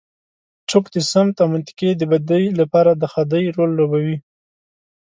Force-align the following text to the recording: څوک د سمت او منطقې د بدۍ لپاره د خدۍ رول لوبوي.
څوک 0.69 0.85
د 0.95 0.97
سمت 1.11 1.35
او 1.43 1.47
منطقې 1.55 1.89
د 1.95 2.01
بدۍ 2.11 2.45
لپاره 2.59 2.91
د 2.93 3.03
خدۍ 3.13 3.43
رول 3.55 3.71
لوبوي. 3.79 4.17